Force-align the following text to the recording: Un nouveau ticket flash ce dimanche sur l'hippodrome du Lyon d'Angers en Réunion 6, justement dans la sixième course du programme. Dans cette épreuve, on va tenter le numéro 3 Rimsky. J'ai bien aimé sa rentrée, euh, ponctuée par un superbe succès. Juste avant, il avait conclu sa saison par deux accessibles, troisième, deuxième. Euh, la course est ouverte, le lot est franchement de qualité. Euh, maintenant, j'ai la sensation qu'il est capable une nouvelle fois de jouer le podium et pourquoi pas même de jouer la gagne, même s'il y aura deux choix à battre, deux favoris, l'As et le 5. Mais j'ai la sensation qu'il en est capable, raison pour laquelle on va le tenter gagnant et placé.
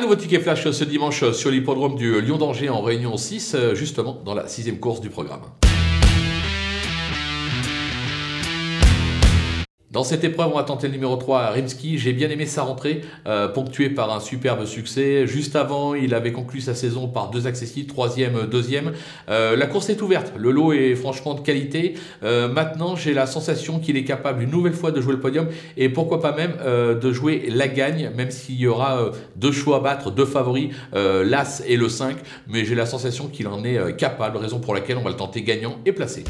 Un 0.00 0.04
nouveau 0.04 0.16
ticket 0.16 0.40
flash 0.40 0.70
ce 0.70 0.84
dimanche 0.84 1.30
sur 1.32 1.50
l'hippodrome 1.50 1.94
du 1.94 2.22
Lyon 2.22 2.38
d'Angers 2.38 2.70
en 2.70 2.80
Réunion 2.80 3.18
6, 3.18 3.54
justement 3.74 4.18
dans 4.24 4.32
la 4.32 4.48
sixième 4.48 4.78
course 4.78 5.02
du 5.02 5.10
programme. 5.10 5.42
Dans 9.90 10.04
cette 10.04 10.22
épreuve, 10.22 10.50
on 10.52 10.56
va 10.56 10.62
tenter 10.62 10.86
le 10.86 10.92
numéro 10.92 11.16
3 11.16 11.46
Rimsky. 11.50 11.98
J'ai 11.98 12.12
bien 12.12 12.30
aimé 12.30 12.46
sa 12.46 12.62
rentrée, 12.62 13.00
euh, 13.26 13.48
ponctuée 13.48 13.90
par 13.90 14.14
un 14.14 14.20
superbe 14.20 14.64
succès. 14.64 15.26
Juste 15.26 15.56
avant, 15.56 15.96
il 15.96 16.14
avait 16.14 16.30
conclu 16.30 16.60
sa 16.60 16.76
saison 16.76 17.08
par 17.08 17.30
deux 17.30 17.48
accessibles, 17.48 17.88
troisième, 17.88 18.46
deuxième. 18.46 18.92
Euh, 19.28 19.56
la 19.56 19.66
course 19.66 19.90
est 19.90 20.00
ouverte, 20.00 20.32
le 20.36 20.52
lot 20.52 20.72
est 20.72 20.94
franchement 20.94 21.34
de 21.34 21.40
qualité. 21.40 21.94
Euh, 22.22 22.46
maintenant, 22.46 22.94
j'ai 22.94 23.12
la 23.12 23.26
sensation 23.26 23.80
qu'il 23.80 23.96
est 23.96 24.04
capable 24.04 24.44
une 24.44 24.50
nouvelle 24.52 24.74
fois 24.74 24.92
de 24.92 25.00
jouer 25.00 25.14
le 25.14 25.20
podium 25.20 25.48
et 25.76 25.88
pourquoi 25.88 26.20
pas 26.20 26.36
même 26.36 26.52
de 27.00 27.12
jouer 27.12 27.48
la 27.50 27.66
gagne, 27.66 28.12
même 28.16 28.30
s'il 28.30 28.60
y 28.60 28.68
aura 28.68 29.10
deux 29.34 29.50
choix 29.50 29.78
à 29.78 29.80
battre, 29.80 30.12
deux 30.12 30.24
favoris, 30.24 30.70
l'As 30.92 31.64
et 31.66 31.76
le 31.76 31.88
5. 31.88 32.16
Mais 32.46 32.64
j'ai 32.64 32.76
la 32.76 32.86
sensation 32.86 33.26
qu'il 33.26 33.48
en 33.48 33.64
est 33.64 33.96
capable, 33.96 34.36
raison 34.36 34.60
pour 34.60 34.72
laquelle 34.72 34.98
on 34.98 35.02
va 35.02 35.10
le 35.10 35.16
tenter 35.16 35.42
gagnant 35.42 35.78
et 35.84 35.92
placé. 35.92 36.22